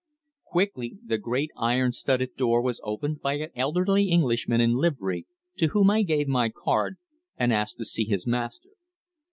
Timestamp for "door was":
2.35-2.81